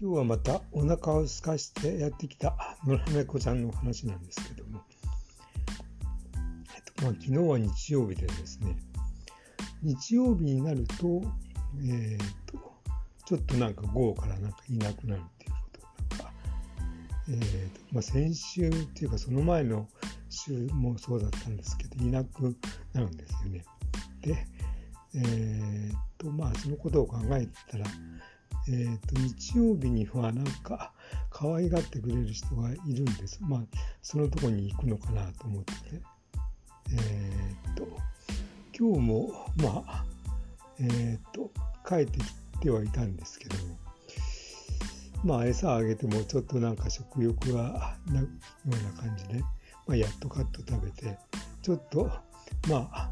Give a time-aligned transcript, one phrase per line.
[0.00, 2.54] 今日はまたお腹を空かしてやってきた
[2.86, 4.80] 野良猫ちゃんの話なんですけども、
[6.76, 8.76] えっとまあ、昨日は日曜日でですね
[9.82, 11.20] 日曜日になると,、
[11.82, 12.58] えー、っと
[13.26, 16.32] ちょっとなんか午後からなんかいなくなるっていうことなんか、
[17.30, 19.88] えーとまあ、先週っていうかその前の
[20.30, 22.56] 週もそうだったんですけどいなく
[22.92, 23.64] なるんですよね。
[24.20, 24.46] で、
[25.16, 27.86] えーとまあ、そのことを考えたら
[28.70, 30.92] えーと、日曜日にはなんか
[31.30, 33.38] 可愛がってくれる人がいるんです。
[33.40, 33.60] まあ
[34.02, 36.02] そのとこに行くのかなと思ってて。
[36.90, 37.86] えっ、ー、と
[38.78, 40.04] 今日もまあ
[40.78, 41.50] えっ、ー、と
[41.86, 43.76] 帰ってきてはいたんですけども
[45.24, 48.28] まあ餌あげてもちょっとなんか食欲がないよ
[48.66, 49.40] うな感じで、
[49.86, 51.18] まあ、やっとカット食べて
[51.62, 52.10] ちょっと
[52.68, 53.10] まあ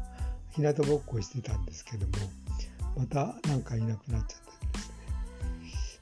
[0.51, 2.13] 日向ぼっこしてたんですけども
[2.95, 4.66] またなんかいなくなっちゃった。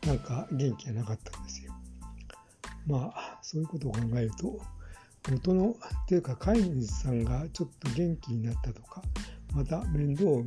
[0.05, 1.73] なんか元気がなかったんですよ。
[2.87, 4.59] まあそういうことを考えると
[5.31, 9.01] 元のっていうか飼い主さんがちょっと元気になったとか
[9.55, 10.43] また面倒を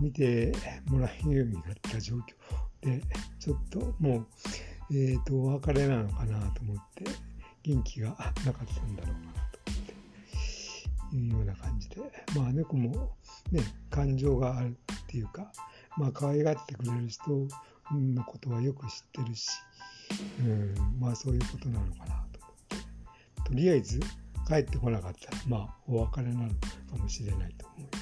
[0.00, 0.52] 見て
[0.86, 2.20] もらえるようになった状況
[2.80, 3.00] で
[3.38, 4.26] ちょっともう、
[4.90, 7.04] えーと、お別れなのかなと思って
[7.62, 11.96] 元気がなかったんだろうかなと思っていうような感じで
[12.34, 13.12] まあ猫も
[13.52, 15.52] ね感情があるっていうか
[15.96, 17.46] まあ可愛がってくれる人
[17.94, 19.48] のことはよく知ってるし、
[20.40, 22.24] うん、まあそういうことなのかなと思っ
[22.68, 24.00] て、とりあえず
[24.48, 28.01] 帰ってこなかったら、まあお別れなのかもしれないと思います。